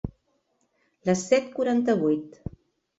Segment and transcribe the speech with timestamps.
[1.11, 2.45] Les set quaranta-vuit.